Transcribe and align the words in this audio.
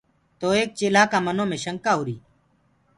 تو 0.39 0.45
ايڪ 0.55 0.69
چيلهآ 0.79 1.03
ڪآ 1.11 1.17
منو 1.25 1.43
مي 1.49 1.57
شکآ 1.63 1.91
هُوآري۔ 1.95 2.15